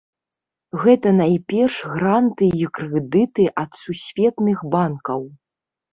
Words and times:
Гэта 0.83 1.11
найперш 1.17 1.77
гранты 1.93 2.49
і 2.63 2.71
крэдыты 2.79 3.43
ад 3.65 3.71
сусветных 3.85 4.57
банкаў. 4.77 5.21